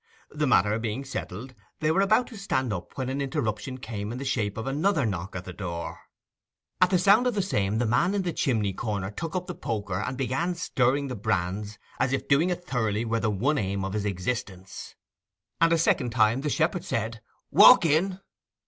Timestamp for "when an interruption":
2.97-3.77